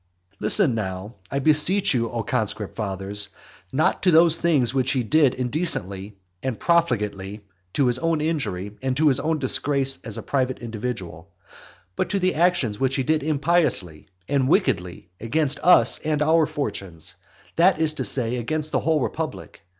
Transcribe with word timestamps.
XXI. 0.01 0.35
Listen 0.39 0.73
now, 0.73 1.13
I 1.29 1.37
beseech 1.37 1.93
you, 1.93 2.09
O 2.09 2.23
conscript 2.23 2.73
fathers, 2.73 3.29
not 3.71 4.01
to 4.01 4.09
those 4.09 4.39
things 4.39 4.73
which 4.73 4.93
he 4.93 5.03
did 5.03 5.35
indecently 5.35 6.17
and 6.41 6.59
profligately 6.59 7.41
to 7.73 7.85
his 7.85 7.99
own 7.99 8.19
injury 8.19 8.71
and 8.81 8.97
to 8.97 9.09
his 9.09 9.19
own 9.19 9.37
disgrace 9.37 9.99
as 10.03 10.17
a 10.17 10.23
private 10.23 10.57
individual; 10.57 11.29
but 11.95 12.09
to 12.09 12.17
the 12.17 12.33
actions 12.33 12.79
which 12.79 12.95
he 12.95 13.03
did 13.03 13.21
impiously 13.21 14.07
and 14.27 14.49
wickedly 14.49 15.09
against 15.19 15.59
us 15.59 15.99
and 15.99 16.23
our 16.23 16.47
fortunes, 16.47 17.17
that 17.57 17.77
is 17.77 17.93
to 17.93 18.03
say, 18.03 18.37
against 18.37 18.71
the 18.71 18.79
whole 18.79 19.01
republic. 19.01 19.61